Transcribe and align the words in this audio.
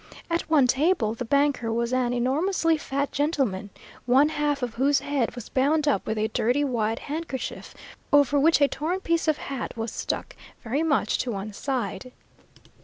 At 0.31 0.49
one 0.49 0.65
table, 0.65 1.13
the 1.13 1.25
banker 1.25 1.71
was 1.71 1.93
an 1.93 2.11
enormously 2.11 2.75
fat 2.75 3.11
gentleman, 3.11 3.69
one 4.07 4.29
half 4.29 4.63
of 4.63 4.73
whose 4.73 5.01
head 5.01 5.35
was 5.35 5.47
bound 5.47 5.87
up 5.87 6.07
with 6.07 6.17
a 6.17 6.27
dirty 6.29 6.63
white 6.63 6.97
handkerchief, 6.97 7.75
over 8.11 8.39
which 8.39 8.61
a 8.61 8.67
torn 8.67 8.99
piece 9.01 9.27
of 9.27 9.37
hat 9.37 9.77
was 9.77 9.91
stuck, 9.91 10.35
very 10.63 10.81
much 10.81 11.19
to 11.19 11.31
one 11.31 11.53
side. 11.53 12.13